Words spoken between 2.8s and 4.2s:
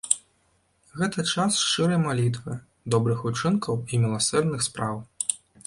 добрых учынкаў і